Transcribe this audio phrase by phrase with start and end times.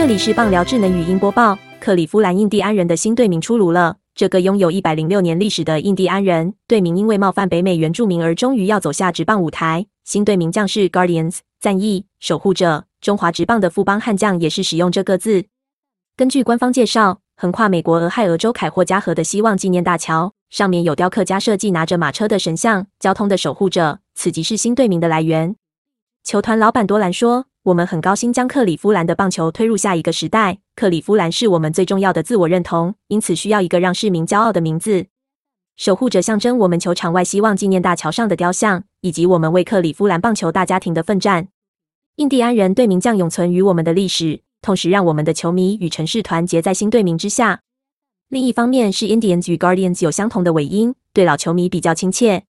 [0.00, 1.58] 这里是棒聊智能语音播报。
[1.78, 3.98] 克利夫兰印第安人的新队名出炉了。
[4.14, 9.84] 这个拥有一百零六年历史的印第安人队名，因为冒犯北美原住民而终于要走下职棒舞台。
[10.02, 12.86] 新队名将是 Guardians，战役守护者。
[13.02, 15.44] 中华职棒的富邦悍将也是使用这个字。
[16.16, 23.98] 根据官方介绍，横跨美国俄亥俄州凯霍加河的希望纪念大桥上面有雕刻家设计拿着马车的神像，交通的守护者。
[24.14, 25.56] 此即是新队名的来源。
[26.24, 27.49] 球团老板多兰说。
[27.62, 30.60] 我们很高兴将克里夫兰的棒球推入下一个时代。
[30.74, 35.08] 克里夫兰是我们最重要的自我认同，因此需要一个让市民骄傲的名字。
[35.76, 41.48] 守护者象征我们球场外希望纪念大桥上的雕像，以及我们为克里夫兰棒球大家庭的奋战。
[42.16, 47.60] 印第安人队名将永存于我们的历史，同时让我们的球迷与城市团结在新队名之下。
[48.30, 52.44] 另一方面是 Indians 与 Guardians 有相同的尾音，对老球迷比较亲切。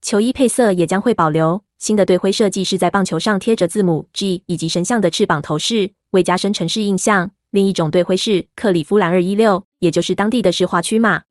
[0.00, 1.62] 球衣配色也将会保留。
[1.78, 7.30] 新的队徽设计是在棒球上贴着字母 G 以及神像的翅膀头饰，为加深城市印象。
[7.50, 11.22] 另一种队徽是克里夫兰二一六，也就是当地的市划区码。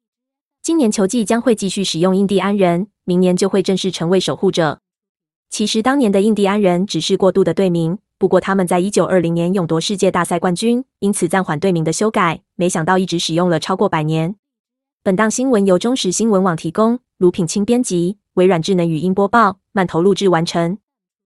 [0.64, 4.80] 今年球季将会继续使用印第安人，明年就会正式成为守护者。
[5.50, 12.42] 其实当年的印第安人只是过渡的队名，不过他们在一九二零年勇夺世界大赛冠军，因此暂缓队名的修改。
[12.56, 14.36] 没想到一直使用了超过百年。
[15.04, 18.18] 本档新闻由中时新闻网提供，卢品清编辑。
[18.38, 20.78] 微软智能语音播报，慢投录制完成。